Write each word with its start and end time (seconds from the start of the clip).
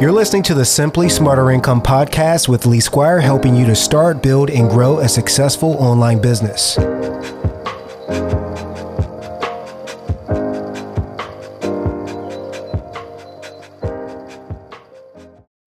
You're 0.00 0.10
listening 0.10 0.42
to 0.44 0.54
the 0.54 0.64
Simply 0.64 1.08
Smarter 1.08 1.52
Income 1.52 1.82
podcast 1.82 2.48
with 2.48 2.66
Lee 2.66 2.80
Squire, 2.80 3.20
helping 3.20 3.54
you 3.54 3.64
to 3.66 3.76
start, 3.76 4.24
build, 4.24 4.50
and 4.50 4.68
grow 4.68 4.98
a 4.98 5.08
successful 5.08 5.74
online 5.74 6.20
business. 6.20 6.76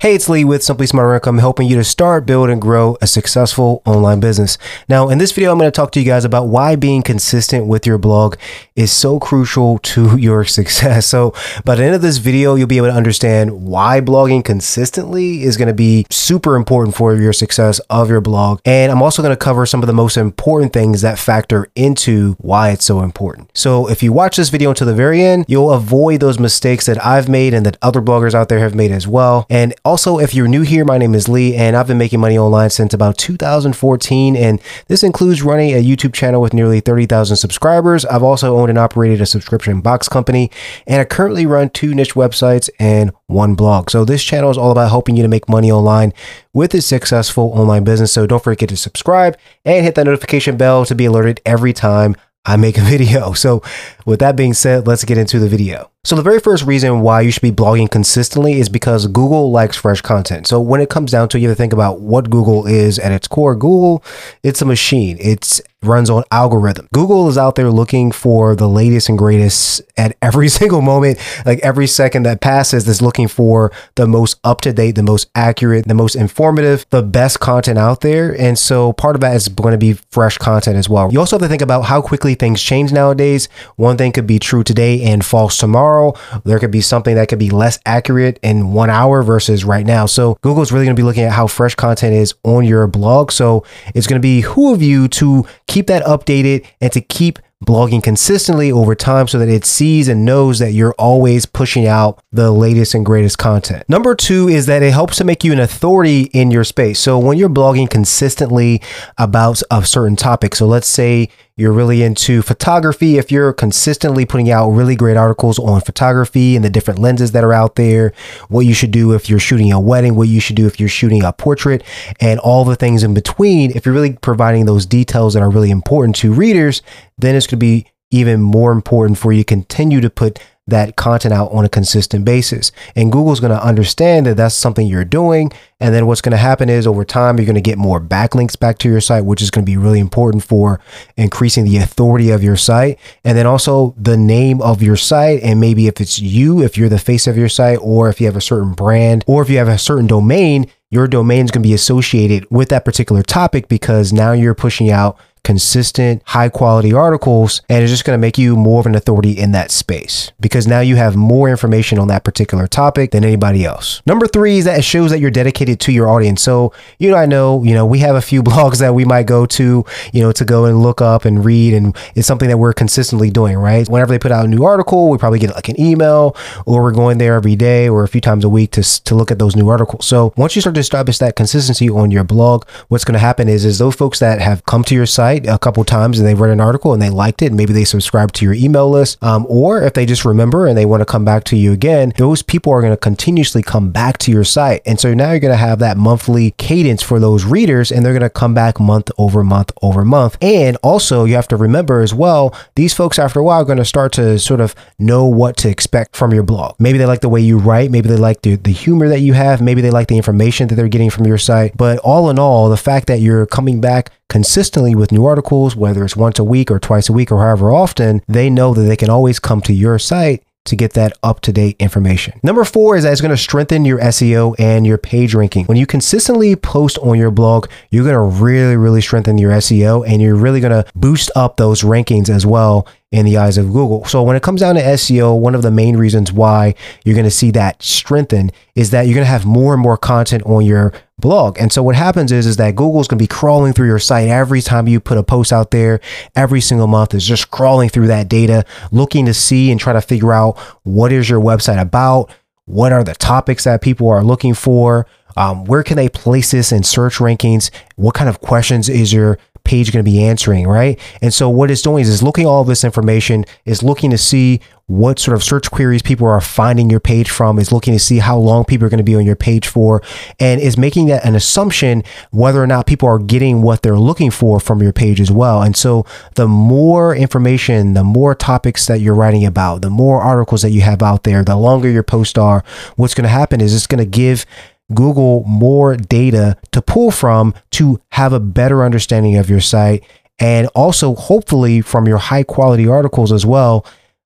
Hey, 0.08 0.16
it's 0.16 0.30
Lee 0.30 0.46
with 0.46 0.64
Simply 0.64 0.88
Smarter 0.88 1.16
Income, 1.16 1.40
helping 1.40 1.68
you 1.68 1.76
to 1.76 1.84
start, 1.84 2.26
build, 2.26 2.50
and 2.50 2.62
grow 2.62 2.98
a 3.02 3.08
successful 3.08 3.82
online 3.86 4.22
business. 4.22 4.58
Now, 4.88 5.10
in 5.10 5.18
this 5.18 5.34
video, 5.34 5.52
I'm 5.52 5.58
going 5.58 5.68
to 5.68 5.76
talk 5.76 5.92
to 5.92 6.00
you 6.00 6.06
guys 6.06 6.24
about 6.24 6.48
why 6.48 6.78
being 6.78 7.02
consistent 7.02 7.68
with 7.68 7.86
your 7.86 7.98
blog 7.98 8.38
is 8.78 8.90
so 8.90 9.20
crucial 9.20 9.80
to 9.80 10.16
your 10.18 10.46
success. 10.46 11.08
So, 11.08 11.34
by 11.66 11.76
the 11.76 11.84
end 11.84 11.94
of 11.94 12.02
this 12.02 12.20
video, 12.20 12.56
you'll 12.56 12.68
be 12.68 12.78
able 12.78 12.88
to 12.88 12.94
understand 12.94 13.66
why 13.66 14.00
blogging 14.00 14.46
consistently 14.46 15.44
is 15.44 15.58
going 15.58 15.68
to 15.68 15.74
be 15.74 16.06
super 16.10 16.56
important 16.56 16.96
for 16.96 17.14
your 17.14 17.34
success 17.34 17.80
of 17.90 18.10
your 18.10 18.22
blog. 18.22 18.62
And 18.64 18.94
I'm 18.94 19.02
also 19.02 19.22
going 19.22 19.36
to 19.36 19.36
cover 19.36 19.66
some 19.66 19.84
of 19.84 19.88
the 19.88 19.94
most 19.94 20.16
important 20.16 20.72
things 20.72 21.02
that 21.02 21.20
factor 21.20 21.68
into 21.76 22.38
why 22.40 22.70
it's 22.70 22.86
so 22.86 23.02
important. 23.02 23.52
So, 23.58 23.90
if 23.90 24.02
you 24.02 24.14
watch 24.14 24.38
this 24.38 24.48
video 24.48 24.70
until 24.70 24.88
the 24.88 24.96
very 24.96 25.22
end, 25.22 25.44
you'll 25.50 25.74
avoid 25.74 26.22
those 26.22 26.40
mistakes 26.40 26.86
that 26.86 27.06
I've 27.06 27.28
made 27.28 27.54
and 27.54 27.66
that 27.66 27.76
other 27.82 28.02
bloggers 28.02 28.34
out 28.34 28.48
there 28.48 28.60
have 28.60 28.74
made 28.74 28.92
as 28.92 29.06
well. 29.06 29.46
And 29.50 29.74
also, 29.84 29.97
if 30.06 30.36
you're 30.36 30.48
new 30.48 30.62
here, 30.62 30.86
my 30.86 31.00
name 31.00 31.16
is 31.16 31.28
Lee, 31.28 31.56
and 31.56 31.76
I've 31.76 31.88
been 31.88 31.98
making 31.98 32.20
money 32.20 32.38
online 32.38 32.70
since 32.70 32.94
about 32.94 33.18
2014. 33.18 34.36
And 34.36 34.62
this 34.88 35.02
includes 35.02 35.42
running 35.42 35.72
a 35.72 35.84
YouTube 35.84 36.14
channel 36.14 36.40
with 36.40 36.54
nearly 36.54 36.82
30,000 36.82 37.36
subscribers. 37.36 38.06
I've 38.06 38.22
also 38.22 38.58
owned 38.58 38.70
and 38.70 38.78
operated 38.78 39.22
a 39.22 39.26
subscription 39.26 39.82
box 39.82 40.08
company, 40.08 40.52
and 40.86 41.02
I 41.02 41.06
currently 41.06 41.48
run 41.48 41.72
two 41.72 41.96
niche 41.96 42.14
websites 42.14 42.70
and 42.80 43.12
one 43.26 43.56
blog. 43.56 43.90
So, 43.90 44.06
this 44.06 44.24
channel 44.24 44.52
is 44.52 44.58
all 44.58 44.72
about 44.72 44.90
helping 44.90 45.18
you 45.18 45.24
to 45.24 45.30
make 45.30 45.50
money 45.50 45.72
online 45.72 46.14
with 46.54 46.76
a 46.76 46.82
successful 46.82 47.52
online 47.56 47.84
business. 47.84 48.12
So, 48.12 48.28
don't 48.28 48.44
forget 48.44 48.70
to 48.70 48.78
subscribe 48.78 49.36
and 49.66 49.84
hit 49.84 49.96
that 49.96 50.06
notification 50.06 50.58
bell 50.58 50.86
to 50.86 50.94
be 50.94 51.06
alerted 51.06 51.42
every 51.44 51.74
time 51.74 52.16
I 52.46 52.56
make 52.56 52.78
a 52.78 52.82
video. 52.94 53.34
So, 53.34 53.64
with 54.06 54.20
that 54.20 54.36
being 54.36 54.54
said, 54.54 54.86
let's 54.86 55.04
get 55.06 55.18
into 55.18 55.40
the 55.40 55.50
video. 55.50 55.90
So 56.08 56.16
the 56.16 56.22
very 56.22 56.40
first 56.40 56.64
reason 56.64 57.02
why 57.02 57.20
you 57.20 57.32
should 57.32 57.42
be 57.42 57.52
blogging 57.52 57.92
consistently 57.92 58.62
is 58.62 58.70
because 58.70 59.08
Google 59.08 59.52
likes 59.52 59.76
fresh 59.76 60.00
content. 60.00 60.48
So 60.48 60.62
when 60.62 60.80
it 60.80 60.90
comes 60.90 61.12
down 61.12 61.28
to 61.28 61.38
it, 61.38 61.42
you 61.42 61.50
have 61.50 61.58
to 61.58 61.62
think 61.62 61.74
about 61.74 62.00
what 62.00 62.30
Google 62.30 62.66
is 62.66 62.98
at 62.98 63.12
its 63.12 63.28
core. 63.28 63.58
Google, 63.58 64.02
it's 64.42 64.62
a 64.62 64.66
machine. 64.66 65.18
It's 65.20 65.62
runs 65.84 66.10
on 66.10 66.24
algorithm. 66.32 66.88
Google 66.92 67.30
is 67.30 67.38
out 67.38 67.56
there 67.56 67.70
looking 67.70 68.12
for 68.12 68.56
the 68.56 68.68
latest 68.68 69.10
and 69.10 69.18
greatest 69.18 69.82
at 69.96 70.18
every 70.22 70.50
single 70.60 70.82
moment, 70.82 71.20
like 71.46 71.60
every 71.60 71.88
second 71.88 72.24
that 72.24 72.42
passes 72.42 72.88
is 72.88 73.02
looking 73.02 73.28
for 73.28 73.72
the 73.96 74.08
most 74.08 74.40
up 74.44 74.62
to 74.62 74.74
date, 74.74 74.92
the 74.92 75.04
most 75.04 75.30
accurate, 75.36 75.88
the 75.88 75.94
most 75.94 76.16
informative, 76.16 76.86
the 76.90 77.04
best 77.04 77.40
content 77.40 77.78
out 77.78 78.02
there. 78.02 78.36
And 78.40 78.58
so 78.58 78.94
part 78.94 79.16
of 79.16 79.22
that 79.22 79.36
is 79.36 79.48
going 79.48 79.74
to 79.74 79.78
be 79.78 79.94
fresh 80.12 80.38
content 80.38 80.78
as 80.78 80.90
well. 80.90 81.12
You 81.12 81.20
also 81.20 81.38
have 81.38 81.44
to 81.44 81.48
think 81.48 81.62
about 81.62 81.84
how 81.84 82.02
quickly 82.02 82.34
things 82.34 82.62
change 82.62 82.92
nowadays. 82.92 83.48
One 83.76 83.98
thing 83.98 84.12
could 84.12 84.28
be 84.28 84.40
true 84.40 84.64
today 84.64 85.04
and 85.04 85.24
false 85.24 85.58
tomorrow 85.58 85.97
tomorrow. 85.98 86.42
There 86.44 86.60
could 86.60 86.72
be 86.72 86.82
something 86.82 87.16
that 87.16 87.30
could 87.30 87.40
be 87.40 87.50
less 87.50 87.80
accurate 87.86 88.40
in 88.42 88.74
one 88.74 88.90
hour 88.90 89.24
versus 89.24 89.64
right 89.64 89.86
now. 89.86 90.06
So 90.06 90.38
Google's 90.42 90.72
really 90.72 90.86
going 90.86 90.96
to 90.96 91.00
be 91.00 91.06
looking 91.06 91.24
at 91.24 91.32
how 91.32 91.48
fresh 91.48 91.76
content 91.76 92.14
is 92.14 92.34
on 92.44 92.66
your 92.66 92.88
blog. 92.88 93.32
So 93.32 93.64
it's 93.94 94.08
going 94.08 94.22
to 94.22 94.26
be 94.26 94.42
who 94.42 94.74
of 94.74 94.82
you 94.82 95.08
to 95.10 95.46
keep 95.68 95.88
that 95.88 96.04
updated 96.04 96.66
and 96.82 96.92
to 96.94 97.02
keep 97.02 97.40
blogging 97.66 98.04
consistently 98.04 98.72
over 98.72 98.94
time 98.94 99.28
so 99.28 99.40
that 99.40 99.50
it 99.50 99.66
sees 99.66 100.08
and 100.08 100.24
knows 100.24 100.60
that 100.60 100.74
you're 100.74 100.94
always 100.94 101.46
pushing 101.46 101.88
out 101.88 102.20
the 102.32 102.52
latest 102.52 102.94
and 102.94 103.06
greatest 103.06 103.38
content. 103.38 103.84
Number 103.90 104.14
two 104.14 104.48
is 104.48 104.68
that 104.68 104.84
it 104.84 104.94
helps 104.94 105.18
to 105.18 105.24
make 105.24 105.44
you 105.44 105.52
an 105.52 105.60
authority 105.60 106.24
in 106.34 106.52
your 106.52 106.64
space. 106.64 107.00
So 107.00 107.18
when 107.18 107.38
you're 107.38 107.50
blogging 107.50 107.90
consistently 107.90 108.82
about 109.18 109.62
a 109.72 109.84
certain 109.84 110.16
topic, 110.16 110.54
so 110.54 110.68
let's 110.68 110.88
say 110.88 111.30
you're 111.56 111.74
really 111.74 112.04
into 112.04 112.44
photography, 112.44 113.18
if 113.18 113.32
you're 113.32 113.52
consistently 113.52 114.26
putting 114.26 114.52
out 114.52 114.70
really 114.70 114.96
great 114.96 115.18
articles 115.18 115.58
on 115.58 115.82
photography 115.82 116.56
and 116.56 116.64
the 116.64 116.70
different 116.70 117.00
lenses 117.00 117.32
that 117.32 117.44
are 117.44 117.54
out 117.54 117.76
there, 117.76 118.14
what 118.50 118.68
you 118.68 118.76
should 118.76 118.92
do 118.92 119.14
if 119.14 119.28
you're 119.28 119.40
shooting 119.40 119.72
a 119.72 119.80
wedding, 119.80 120.14
what 120.14 120.28
you 120.28 120.40
should 120.40 120.56
do 120.56 120.68
if 120.68 120.80
you're 120.80 120.88
shooting 120.88 121.24
a 121.24 121.34
portrait, 121.34 121.84
and 122.20 122.40
all 122.42 122.64
the 122.64 122.76
things 122.76 123.02
in 123.02 123.16
between, 123.16 123.72
if 123.72 123.88
you're 123.88 123.96
really 123.96 124.14
providing 124.14 124.66
those 124.66 124.86
details 124.86 125.34
that 125.34 125.42
are 125.42 125.50
really 125.50 125.72
important 125.72 126.16
to 126.18 126.32
readers, 126.32 126.84
then 127.18 127.36
it's 127.36 127.48
going 127.48 127.52
to 127.52 127.58
be 127.58 127.86
even 128.12 128.42
more 128.42 128.72
important 128.72 129.18
for 129.18 129.32
you 129.32 129.42
to 129.42 129.46
continue 129.46 130.00
to 130.02 130.10
put 130.10 130.40
that 130.68 130.98
content 130.98 131.34
out 131.34 131.52
on 131.52 131.64
a 131.64 131.70
consistent 131.70 132.26
basis. 132.26 132.72
And 132.96 133.12
Google's 133.12 133.40
going 133.40 133.54
to 133.54 133.64
understand 133.64 134.26
that 134.26 134.36
that's 134.36 134.54
something 134.54 134.86
you're 134.86 135.06
doing. 135.06 135.52
And 135.80 135.96
then 135.96 136.08
what's 136.08 136.22
going 136.22 136.32
to 136.32 136.38
happen 136.38 136.70
is 136.70 136.86
over 136.86 137.06
time, 137.06 137.38
you're 137.38 137.46
going 137.46 137.56
to 137.56 137.62
get 137.62 137.78
more 137.78 138.02
backlinks 138.02 138.60
back 138.60 138.78
to 138.80 138.90
your 138.90 139.00
site, 139.00 139.24
which 139.24 139.42
is 139.42 139.50
going 139.50 139.66
to 139.66 139.70
be 139.70 139.78
really 139.78 140.02
important 140.02 140.44
for 140.44 140.82
increasing 141.16 141.64
the 141.64 141.78
authority 141.78 142.32
of 142.32 142.44
your 142.44 142.58
site. 142.58 143.00
And 143.24 143.38
then 143.38 143.46
also 143.46 143.96
the 143.98 144.18
name 144.18 144.62
of 144.62 144.82
your 144.82 144.98
site. 144.98 145.42
And 145.42 145.62
maybe 145.62 145.88
if 145.88 146.02
it's 146.02 146.20
you, 146.20 146.62
if 146.62 146.78
you're 146.78 146.90
the 146.90 147.00
face 147.00 147.28
of 147.28 147.38
your 147.38 147.50
site, 147.50 147.80
or 147.82 148.10
if 148.10 148.20
you 148.20 148.28
have 148.28 148.36
a 148.36 148.42
certain 148.42 148.74
brand, 148.74 149.24
or 149.26 149.42
if 149.42 149.50
you 149.50 149.58
have 149.58 149.70
a 149.70 149.78
certain 149.78 150.08
domain, 150.08 150.70
your 150.90 151.08
domain 151.08 151.46
is 151.46 151.52
going 151.52 151.64
to 151.64 151.68
be 151.68 151.74
associated 151.74 152.46
with 152.50 152.70
that 152.70 152.86
particular 152.86 153.24
topic 153.24 153.70
because 153.70 154.12
now 154.12 154.34
you're 154.34 154.54
pushing 154.54 154.90
out 154.90 155.18
consistent, 155.48 156.22
high 156.26 156.50
quality 156.50 156.92
articles, 156.92 157.62
and 157.70 157.82
it's 157.82 157.90
just 157.90 158.04
going 158.04 158.18
to 158.18 158.22
make 158.22 158.38
you 158.38 158.54
more 158.58 158.82
of 158.82 158.86
an 158.86 158.96
authority 158.96 159.32
in 159.32 159.54
that 159.54 159.72
space 159.72 160.34
because 160.42 160.68
now 160.68 160.82
you 160.82 160.98
have 160.98 161.16
more 161.16 161.48
information 161.48 161.98
on 161.98 162.10
that 162.10 162.26
particular 162.26 162.68
topic 162.68 163.12
than 163.12 163.24
anybody 163.24 163.64
else. 163.64 164.02
Number 164.06 164.28
three 164.28 164.58
is 164.58 164.66
that 164.66 164.80
it 164.80 164.82
shows 164.82 165.10
that 165.10 165.22
you're 165.22 165.32
dedicated 165.32 165.80
to 165.80 165.94
your 165.94 166.10
audience. 166.10 166.42
So, 166.42 166.74
you 167.00 167.10
know, 167.10 167.16
I 167.16 167.26
know, 167.26 167.64
you 167.64 167.74
know, 167.74 167.86
we 167.86 168.00
have 168.00 168.18
a 168.18 168.22
few 168.22 168.44
blogs 168.50 168.80
that 168.80 168.94
we 168.94 169.06
might 169.06 169.26
go 169.26 169.46
to, 169.46 169.86
you 170.12 170.22
know, 170.22 170.34
to 170.34 170.44
go 170.44 170.66
and 170.66 170.84
look 170.84 171.02
up 171.02 171.24
and 171.24 171.46
read, 171.46 171.74
and 171.74 171.96
it's 172.14 172.28
something 172.28 172.50
that 172.50 172.58
we're 172.58 172.74
consistently 172.74 173.30
doing, 173.30 173.56
right? 173.56 173.88
Whenever 173.88 174.12
they 174.12 174.20
put 174.20 174.34
out 174.34 174.44
a 174.44 174.50
new 174.50 174.66
article, 174.66 175.10
we 175.10 175.18
probably 175.18 175.40
get 175.40 175.56
like 175.56 175.70
an 175.70 175.80
email 175.80 176.36
or 176.66 176.84
we're 176.84 176.92
going 176.92 177.20
there 177.20 177.36
every 177.36 177.56
day 177.56 177.88
or 177.88 178.04
a 178.04 178.10
few 178.10 178.20
times 178.20 178.44
a 178.44 178.50
week 178.50 178.72
to, 178.72 178.84
to 179.06 179.16
look 179.16 179.32
at 179.32 179.40
those 179.40 179.56
new 179.56 179.70
articles. 179.70 180.06
So 180.06 180.34
once 180.36 180.58
you 180.58 180.62
start 180.62 180.74
to 180.74 180.82
establish 180.82 181.20
that 181.20 181.38
consistency 181.38 181.90
on 181.90 182.12
your 182.12 182.26
blog, 182.26 182.68
what's 182.90 183.06
going 183.06 183.14
to 183.14 183.20
happen 183.20 183.48
is, 183.48 183.64
is 183.64 183.78
those 183.78 183.96
folks 183.96 184.20
that 184.20 184.42
have 184.42 184.66
come 184.66 184.84
to 184.84 184.94
your 184.94 185.06
site, 185.06 185.37
a 185.46 185.60
couple 185.60 185.84
times 185.84 186.20
and 186.20 186.28
they 186.28 186.34
read 186.34 186.52
an 186.52 186.60
article 186.62 186.94
and 186.94 187.02
they 187.02 187.10
liked 187.10 187.42
it, 187.42 187.48
and 187.48 187.58
maybe 187.58 187.74
they 187.74 187.86
subscribe 187.86 188.32
to 188.34 188.46
your 188.46 188.54
email 188.54 188.90
list, 188.90 189.22
um, 189.24 189.46
or 189.50 189.82
if 189.82 189.94
they 189.94 190.06
just 190.06 190.26
remember 190.26 190.66
and 190.66 190.78
they 190.78 190.86
want 190.86 191.02
to 191.02 191.06
come 191.06 191.26
back 191.26 191.44
to 191.46 191.56
you 191.56 191.72
again, 191.72 192.14
those 192.18 192.42
people 192.42 192.72
are 192.74 192.82
going 192.82 192.94
to 192.94 192.98
continuously 192.98 193.62
come 193.62 193.92
back 193.92 194.18
to 194.20 194.32
your 194.32 194.44
site. 194.44 194.82
And 194.86 195.00
so 195.00 195.14
now 195.14 195.32
you're 195.32 195.40
going 195.40 195.54
to 195.54 195.58
have 195.58 195.80
that 195.80 195.98
monthly 195.98 196.52
cadence 196.52 197.04
for 197.04 197.20
those 197.20 197.46
readers, 197.46 197.92
and 197.92 198.06
they're 198.06 198.14
going 198.14 198.22
to 198.22 198.30
come 198.30 198.54
back 198.54 198.80
month 198.80 199.12
over 199.18 199.44
month 199.44 199.72
over 199.82 200.04
month. 200.04 200.38
And 200.42 200.78
also, 200.84 201.26
you 201.26 201.36
have 201.36 201.48
to 201.50 201.58
remember 201.58 202.02
as 202.02 202.14
well, 202.14 202.56
these 202.76 202.94
folks 202.94 203.20
after 203.20 203.40
a 203.40 203.44
while 203.44 203.62
are 203.62 203.66
going 203.66 203.78
to 203.78 203.86
start 203.86 204.14
to 204.14 204.40
sort 204.40 204.62
of 204.62 204.76
know 204.98 205.26
what 205.26 205.58
to 205.58 205.70
expect 205.70 206.16
from 206.16 206.34
your 206.34 206.44
blog. 206.44 206.76
Maybe 206.80 206.98
they 206.98 207.06
like 207.06 207.22
the 207.22 207.30
way 207.30 207.42
you 207.42 207.58
write, 207.58 207.92
maybe 207.92 208.10
they 208.10 208.16
like 208.16 208.42
the, 208.42 208.56
the 208.56 208.72
humor 208.72 209.10
that 209.10 209.20
you 209.20 209.34
have, 209.34 209.62
maybe 209.62 209.82
they 209.82 209.92
like 209.92 210.08
the 210.08 210.18
information 210.18 210.68
that 210.68 210.76
they're 210.76 210.88
getting 210.88 211.10
from 211.10 211.26
your 211.26 211.38
site. 211.38 211.76
But 211.76 212.00
all 212.00 212.30
in 212.30 212.40
all, 212.40 212.70
the 212.70 212.78
fact 212.78 213.08
that 213.08 213.20
you're 213.20 213.46
coming 213.46 213.82
back 213.82 214.12
consistently 214.30 214.94
with 214.94 215.12
new 215.12 215.26
articles, 215.28 215.76
whether 215.76 216.04
it's 216.04 216.16
once 216.16 216.40
a 216.40 216.44
week 216.44 216.72
or 216.72 216.80
twice 216.80 217.10
a 217.10 217.14
week 217.14 217.32
or 217.32 217.40
however 217.40 217.72
often, 217.72 218.22
they 218.28 218.50
know 218.50 218.74
that 218.74 218.84
they 218.84 218.96
can 218.96 219.10
always 219.10 219.40
come 219.40 219.62
to 219.62 219.74
your 219.74 220.00
site 220.00 220.44
to 220.68 220.76
get 220.76 220.94
that 220.94 221.14
up 221.24 221.40
to 221.42 221.52
date 221.52 221.76
information. 221.80 222.40
Number 222.44 222.64
four 222.64 222.96
is 222.96 223.04
that 223.04 223.12
it's 223.12 223.22
going 223.22 223.32
to 223.32 223.38
strengthen 223.38 223.86
your 223.86 224.00
SEO 224.00 224.56
and 224.60 224.86
your 224.86 224.98
page 224.98 225.34
ranking. 225.34 225.66
When 225.66 225.78
you 225.78 225.86
consistently 225.86 226.56
post 226.56 226.98
on 227.00 227.18
your 227.18 227.32
blog, 227.32 227.68
you're 227.90 228.04
going 228.04 228.14
to 228.14 228.44
really, 228.44 228.76
really 228.76 229.02
strengthen 229.02 229.38
your 229.38 229.52
SEO 229.52 230.08
and 230.08 230.22
you're 230.22 230.36
really 230.36 230.60
going 230.60 230.84
to 230.84 230.90
boost 230.94 231.32
up 231.36 231.58
those 231.58 231.82
rankings 231.82 232.30
as 232.30 232.46
well 232.46 232.88
in 233.12 233.26
the 233.26 233.38
eyes 233.38 233.58
of 233.58 233.68
Google. 233.68 234.04
So 234.06 234.22
when 234.22 234.36
it 234.36 234.44
comes 234.44 234.60
down 234.60 234.76
to 234.76 234.82
SEO, 234.82 235.40
one 235.40 235.56
of 235.56 235.62
the 235.62 235.72
main 235.72 235.96
reasons 235.96 236.34
why 236.34 236.76
you're 237.06 237.16
going 237.16 237.24
to 237.24 237.32
see 237.32 237.52
that 237.52 237.82
strengthen 237.82 238.52
is 238.76 238.92
that 238.92 239.04
you're 239.04 239.16
going 239.16 239.26
to 239.26 239.32
have 239.32 239.46
more 239.46 239.74
and 239.74 239.82
more 239.82 239.98
content 239.98 240.44
on 240.44 240.66
your 240.66 240.94
blog. 241.20 241.58
And 241.60 241.74
so 241.74 241.82
what 241.82 241.96
happens 241.96 242.32
is 242.32 242.46
is 242.46 242.58
that 242.58 242.76
Google's 242.76 243.08
going 243.08 243.18
to 243.18 243.24
be 243.24 243.28
crawling 243.28 243.74
through 243.74 243.88
your 243.88 244.00
site 244.00 244.28
every 244.28 244.62
time 244.62 244.88
you 244.88 245.00
put 245.00 245.18
a 245.18 245.24
post 245.24 245.52
out 245.52 245.72
there. 245.72 246.00
Every 246.36 246.62
single 246.62 246.88
month 246.88 247.14
is 247.14 247.26
just 247.26 247.50
crawling 247.50 247.90
through 247.90 248.08
that 248.08 248.30
data, 248.30 248.66
looking 248.92 249.26
to 249.26 249.34
see 249.34 249.72
and 249.72 249.80
try 249.80 249.94
to 249.94 250.02
figure 250.02 250.34
out 250.34 250.58
what 250.84 251.12
is 251.12 251.30
your 251.30 251.42
website 251.42 251.82
about, 251.82 252.32
what 252.66 252.92
are 252.92 253.04
the 253.04 253.16
topics 253.16 253.64
that 253.64 253.82
people 253.82 254.10
are 254.10 254.24
looking 254.24 254.54
for, 254.54 255.08
um, 255.38 255.66
where 255.66 255.84
can 255.84 255.98
they 255.98 256.10
place 256.10 256.52
this 256.52 256.72
in 256.72 256.84
search 256.84 257.18
rankings, 257.18 257.72
what 257.96 258.14
kind 258.14 258.30
of 258.30 258.42
questions 258.42 258.90
is 258.90 259.14
your 259.14 259.40
page 259.68 259.92
going 259.92 260.04
to 260.04 260.10
be 260.10 260.24
answering, 260.24 260.68
right? 260.68 261.00
And 261.22 261.34
so 261.34 261.50
what 261.50 261.70
it's 261.70 261.82
doing 261.82 262.02
is, 262.02 262.10
is 262.10 262.24
looking 262.24 262.46
all 262.46 262.64
this 262.64 262.84
information, 262.84 263.46
is 263.66 263.84
looking 263.84 264.10
to 264.12 264.18
see 264.18 264.62
what 264.88 265.20
sort 265.20 265.36
of 265.36 265.44
search 265.44 265.70
queries 265.70 266.02
people 266.02 266.26
are 266.26 266.40
finding 266.40 266.90
your 266.90 267.02
page 267.02 267.30
from, 267.30 267.60
is 267.60 267.74
looking 267.74 267.94
to 267.94 268.00
see 268.00 268.20
how 268.20 268.38
long 268.38 268.64
people 268.64 268.86
are 268.86 268.90
going 268.90 268.98
to 268.98 269.04
be 269.04 269.16
on 269.16 269.26
your 269.26 269.36
page 269.36 269.68
for, 269.68 270.02
and 270.40 270.62
is 270.62 270.78
making 270.78 271.08
that 271.08 271.26
an 271.26 271.36
assumption 271.36 272.02
whether 272.32 272.64
or 272.64 272.68
not 272.68 272.88
people 272.88 273.10
are 273.10 273.20
getting 273.20 273.62
what 273.62 273.82
they're 273.82 274.00
looking 274.00 274.32
for 274.32 274.62
from 274.62 274.82
your 274.82 274.94
page 274.94 275.20
as 275.20 275.30
well. 275.30 275.62
And 275.62 275.76
so 275.76 276.06
the 276.36 276.48
more 276.48 277.14
information, 277.14 277.96
the 277.96 278.06
more 278.06 278.34
topics 278.34 278.88
that 278.88 279.02
you're 279.02 279.14
writing 279.14 279.46
about, 279.46 279.82
the 279.82 279.90
more 279.90 280.22
articles 280.22 280.62
that 280.62 280.72
you 280.72 280.82
have 280.82 281.04
out 281.04 281.24
there, 281.24 281.44
the 281.44 281.58
longer 281.58 281.90
your 281.90 282.04
posts 282.04 282.38
are, 282.38 282.64
what's 282.96 283.14
going 283.14 283.24
to 283.24 283.30
happen 283.30 283.60
is 283.60 283.76
it's 283.76 283.88
going 283.88 284.00
to 284.00 284.06
give 284.10 284.46
Google 284.94 285.44
more 285.46 285.96
data 285.98 286.58
to 286.72 286.82
pull 286.82 287.12
from 287.12 287.54
to 287.72 288.00
have 288.12 288.34
a 288.34 288.40
better 288.40 288.84
understanding 288.84 289.38
of 289.38 289.50
your 289.50 289.60
site. 289.60 290.04
And 290.40 290.68
also, 290.76 291.16
hopefully, 291.16 291.82
from 291.82 292.08
your 292.08 292.20
high 292.20 292.44
quality 292.44 292.88
articles 292.88 293.32
as 293.32 293.46
well, 293.46 293.86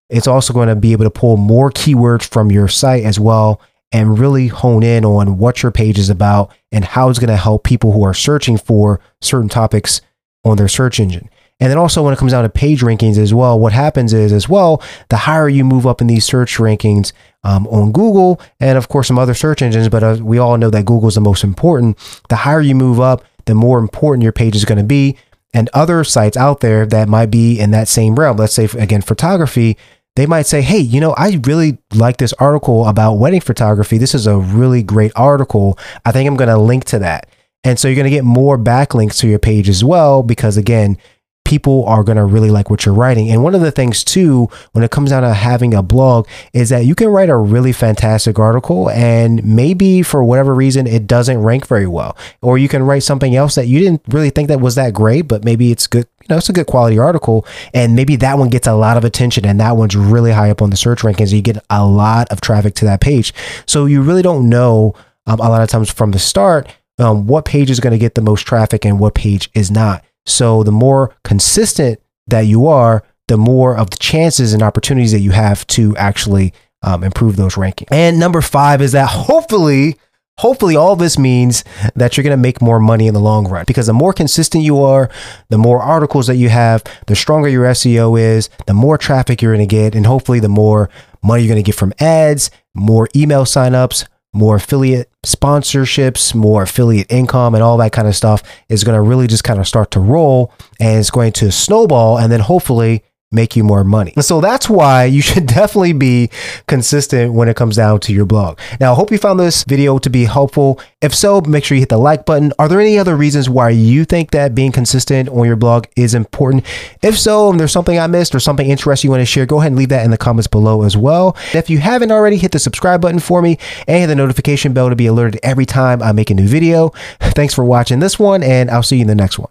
it's 0.10 0.28
also 0.28 0.54
going 0.54 0.68
to 0.68 0.76
be 0.76 0.92
able 0.92 1.06
to 1.06 1.10
pull 1.10 1.38
more 1.38 1.72
keywords 1.72 2.28
from 2.28 2.52
your 2.52 2.68
site 2.68 3.04
as 3.06 3.20
well 3.20 3.62
and 3.94 4.20
really 4.20 4.48
hone 4.48 4.84
in 4.84 5.06
on 5.06 5.38
what 5.38 5.64
your 5.64 5.72
page 5.72 5.98
is 5.98 6.10
about 6.10 6.52
and 6.72 6.84
how 6.84 7.10
it's 7.10 7.20
going 7.20 7.30
to 7.30 7.38
help 7.38 7.64
people 7.64 7.92
who 7.92 8.04
are 8.04 8.14
searching 8.14 8.58
for 8.58 9.00
certain 9.22 9.50
topics 9.50 10.02
on 10.44 10.58
their 10.58 10.68
search 10.68 11.00
engine. 11.00 11.30
And 11.60 11.70
then 11.70 11.78
also 11.78 12.04
when 12.04 12.14
it 12.14 12.18
comes 12.18 12.32
down 12.32 12.44
to 12.44 12.50
page 12.50 12.82
rankings 12.82 13.18
as 13.18 13.34
well, 13.34 13.60
what 13.60 13.72
happens 13.72 14.14
is 14.14 14.34
as 14.34 14.50
well, 14.50 14.82
the 15.10 15.18
higher 15.18 15.48
you 15.48 15.64
move 15.64 15.86
up 15.86 16.02
in 16.02 16.08
these 16.08 16.26
search 16.26 16.58
rankings 16.58 17.14
um, 17.44 17.68
on 17.68 17.92
Google 17.92 18.40
and 18.60 18.78
of 18.78 18.88
course 18.90 19.08
some 19.08 19.20
other 19.20 19.34
search 19.34 19.62
engines, 19.62 19.90
but 19.90 20.04
uh, 20.04 20.18
we 20.22 20.38
all 20.38 20.58
know 20.58 20.70
that 20.70 20.86
Google 20.86 21.10
is 21.10 21.16
the 21.16 21.22
most 21.22 21.44
important. 21.44 21.98
The 22.30 22.38
higher 22.38 22.62
you 22.62 22.76
move 22.76 23.00
up, 23.00 23.24
the 23.46 23.56
more 23.56 23.80
important 23.80 24.24
your 24.24 24.32
page 24.32 24.56
is 24.56 24.66
going 24.66 24.78
to 24.78 24.84
be. 24.84 25.18
And 25.54 25.70
other 25.74 26.04
sites 26.04 26.38
out 26.38 26.62
there 26.62 26.86
that 26.86 27.10
might 27.10 27.32
be 27.32 27.60
in 27.60 27.72
that 27.72 27.88
same 27.88 28.16
realm, 28.16 28.38
let's 28.38 28.54
say 28.54 28.70
again 28.78 29.02
photography, 29.02 29.78
they 30.16 30.26
might 30.26 30.46
say, 30.46 30.62
Hey, 30.62 30.80
you 30.80 31.00
know, 31.00 31.14
I 31.14 31.40
really 31.46 31.78
like 31.94 32.18
this 32.18 32.34
article 32.34 32.88
about 32.88 33.16
wedding 33.16 33.42
photography. 33.42 33.98
This 33.98 34.16
is 34.16 34.28
a 34.28 34.38
really 34.38 34.84
great 34.84 35.12
article. 35.16 35.78
I 36.06 36.12
think 36.12 36.28
I'm 36.28 36.38
going 36.38 36.50
to 36.50 36.58
link 36.58 36.86
to 36.86 37.00
that. 37.00 37.28
And 37.64 37.78
so 37.78 37.88
you're 37.88 37.96
going 37.96 38.06
to 38.06 38.10
get 38.10 38.24
more 38.24 38.58
backlinks 38.58 39.20
to 39.20 39.28
your 39.28 39.40
page 39.40 39.70
as 39.70 39.84
well, 39.84 40.24
because 40.24 40.58
again, 40.58 40.98
people 41.44 41.84
are 41.86 42.04
going 42.04 42.18
to 42.18 42.24
really 42.24 42.50
like 42.50 42.70
what 42.70 42.86
you're 42.86 42.96
writing. 42.96 43.30
And 43.30 43.44
one 43.44 43.56
of 43.56 43.62
the 43.62 43.72
things 43.72 44.04
too, 44.04 44.48
when 44.72 44.84
it 44.84 44.92
comes 44.92 45.10
down 45.10 45.24
to 45.24 45.34
having 45.34 45.74
a 45.74 45.84
blog, 45.84 46.28
is 46.54 46.70
that 46.70 46.86
you 46.86 46.96
can 46.96 47.10
write 47.10 47.30
a 47.30 47.36
really 47.36 47.74
fantastic 47.74 48.40
article 48.40 48.90
and 48.90 49.44
maybe 49.44 50.02
for 50.02 50.24
whatever 50.24 50.54
reason 50.54 50.88
it 50.88 51.08
doesn't 51.08 51.40
rank 51.40 51.68
very 51.68 51.88
well. 51.88 52.16
Or 52.42 52.58
you 52.58 52.70
can 52.70 52.84
write 52.84 53.04
something 53.04 53.36
else 53.36 53.56
that 53.56 53.68
you 53.68 53.80
didn't 53.80 54.02
really 54.08 54.30
think 54.30 54.48
that 54.48 54.62
was 54.62 54.76
that 54.76 54.94
great, 54.94 55.24
but 55.24 55.44
maybe 55.44 55.72
it's 55.72 55.88
good. 55.88 56.08
You 56.22 56.28
know, 56.30 56.38
it's 56.38 56.50
a 56.50 56.54
good 56.54 56.68
quality 56.68 57.00
article, 57.00 57.46
and 57.74 57.96
maybe 57.96 58.16
that 58.18 58.38
one 58.38 58.50
gets 58.50 58.68
a 58.68 58.76
lot 58.76 58.96
of 58.96 59.04
attention, 59.04 59.44
and 59.44 59.60
that 59.60 59.76
one's 59.76 59.96
really 59.96 60.32
high 60.32 60.52
up 60.52 60.62
on 60.62 60.70
the 60.70 60.78
search 60.78 61.02
rankings. 61.02 61.34
You 61.34 61.42
get 61.42 61.58
a 61.72 61.84
lot 61.84 62.30
of 62.30 62.42
traffic 62.42 62.76
to 62.76 62.86
that 62.86 63.02
page, 63.02 63.34
so 63.66 63.88
you 63.88 64.04
really 64.04 64.22
don't 64.22 64.48
know 64.48 64.94
um, 65.26 65.40
a 65.40 65.50
lot 65.50 65.64
of 65.64 65.70
times 65.70 65.92
from 65.92 66.12
the 66.12 66.20
start 66.20 66.68
um, 67.00 67.26
what 67.26 67.46
page 67.46 67.72
is 67.72 67.80
going 67.80 67.92
to 67.92 67.98
get 67.98 68.16
the 68.16 68.22
most 68.22 68.46
traffic 68.46 68.86
and 68.86 69.00
what 69.00 69.16
page 69.16 69.50
is 69.54 69.72
not. 69.72 70.06
So 70.26 70.64
the 70.64 70.72
more 70.72 71.16
consistent 71.24 72.00
that 72.28 72.42
you 72.42 72.68
are, 72.68 73.04
the 73.28 73.38
more 73.38 73.78
of 73.78 73.90
the 73.90 73.98
chances 73.98 74.54
and 74.54 74.62
opportunities 74.62 75.12
that 75.12 75.20
you 75.20 75.32
have 75.32 75.66
to 75.68 75.96
actually 75.98 76.54
um, 76.84 77.04
improve 77.04 77.36
those 77.36 77.56
rankings. 77.56 77.88
And 77.92 78.20
number 78.20 78.42
five 78.42 78.82
is 78.82 78.92
that 78.94 79.08
hopefully, 79.08 79.98
hopefully 80.40 80.76
all 80.76 80.96
this 80.96 81.18
means 81.18 81.64
that 81.96 82.18
you're 82.18 82.24
going 82.24 82.36
to 82.36 82.42
make 82.42 82.62
more 82.62 82.80
money 82.80 83.08
in 83.08 83.14
the 83.14 83.20
long 83.20 83.48
run 83.48 83.66
because 83.68 83.88
the 83.88 83.94
more 83.94 84.14
consistent 84.14 84.64
you 84.64 84.80
are, 84.80 85.10
the 85.50 85.58
more 85.58 85.82
articles 85.82 86.28
that 86.28 86.36
you 86.36 86.50
have, 86.50 86.84
the 87.08 87.16
stronger 87.16 87.48
your 87.48 87.66
SEO 87.66 88.20
is, 88.20 88.50
the 88.68 88.74
more 88.74 88.98
traffic 88.98 89.42
you're 89.42 89.56
going 89.56 89.68
to 89.68 89.76
get, 89.76 89.96
and 89.96 90.06
hopefully 90.06 90.40
the 90.40 90.50
more 90.50 90.90
money 91.24 91.44
you're 91.44 91.54
going 91.54 91.64
to 91.64 91.68
get 91.68 91.76
from 91.76 91.94
ads, 92.00 92.50
more 92.74 93.08
email 93.16 93.46
signups, 93.46 94.06
more 94.34 94.56
affiliate 94.56 95.10
sponsorships, 95.26 96.34
more 96.34 96.64
affiliate 96.64 97.12
income, 97.12 97.54
and 97.54 97.64
all 97.64 97.78
that 97.78 97.92
kind 97.92 98.08
of 98.08 98.16
stuff 98.16 98.44
is 98.70 98.84
going 98.84 98.96
to 98.96 99.02
really 99.02 99.28
just 99.28 99.44
kind 99.44 99.60
of 99.60 99.68
start 99.68 99.92
to 99.92 100.00
roll 100.00 100.54
and 100.80 101.00
it's 101.00 101.12
going 101.12 101.34
to 101.34 101.52
snowball. 101.52 102.18
And 102.18 102.32
then 102.32 102.40
hopefully 102.40 103.04
make 103.32 103.56
you 103.56 103.64
more 103.64 103.84
money. 103.84 104.14
And 104.16 104.26
so 104.26 104.42
that's 104.42 104.70
why 104.70 105.06
you 105.06 105.22
should 105.22 105.46
definitely 105.46 105.94
be 105.94 106.30
consistent 106.68 107.34
when 107.34 107.48
it 107.48 107.56
comes 107.56 107.78
down 107.78 108.00
to 108.02 108.14
your 108.14 108.26
blog. 108.26 108.60
Now, 108.80 108.92
I 108.92 108.96
hope 108.96 109.12
you 109.12 109.18
found 109.18 109.40
this 109.40 109.64
video 109.64 109.98
to 110.00 110.10
be 110.10 110.26
helpful. 110.26 110.80
If 111.02 111.16
so, 111.16 111.42
make 111.42 111.64
sure 111.64 111.76
you 111.76 111.82
hit 111.82 111.90
the 111.90 111.98
like 111.98 112.26
button. 112.26 112.54
Are 112.60 112.68
there 112.68 112.80
any 112.80 113.00
other 113.00 113.16
reasons 113.16 113.50
why 113.50 113.70
you 113.70 114.06
think 114.06 114.32
that 114.32 114.54
being 114.54 114.72
consistent 114.72 115.30
on 115.30 115.46
your 115.46 115.56
blog 115.56 115.86
is 115.96 116.14
important? 116.14 116.66
If 117.02 117.18
so, 117.18 117.50
and 117.50 117.60
there's 117.60 117.72
something 117.72 117.98
I 117.98 118.08
missed 118.08 118.36
or 118.36 118.40
something 118.40 118.70
interesting 118.70 119.08
you 119.08 119.12
want 119.12 119.22
to 119.22 119.26
share, 119.26 119.46
go 119.46 119.60
ahead 119.60 119.72
and 119.72 119.78
leave 119.78 119.90
that 119.90 120.06
in 120.06 120.12
the 120.12 120.18
comments 120.18 120.48
below 120.48 120.84
as 120.84 120.98
well. 120.98 121.36
If 121.54 121.70
you 121.70 121.80
haven't 121.80 122.12
already, 122.12 122.38
hit 122.38 122.52
the 122.52 122.60
subscribe 122.60 123.02
button 123.02 123.20
for 123.20 123.42
me 123.42 123.58
and 123.88 124.00
hit 124.00 124.08
the 124.08 124.16
notification 124.16 124.74
bell 124.74 124.90
to 124.90 124.96
be 124.96 125.08
alerted 125.08 125.40
every 125.44 125.66
time 125.66 126.02
I 126.04 126.12
make 126.12 126.30
a 126.30 126.34
new 126.34 126.48
video. 126.48 126.90
Thanks 127.20 127.54
for 127.54 127.64
watching 127.64 128.00
this 128.00 128.20
one, 128.20 128.44
and 128.44 128.70
I'll 128.70 128.84
see 128.84 128.98
you 128.98 129.02
in 129.04 129.08
the 129.08 129.16
next 129.16 129.40
one. 129.40 129.50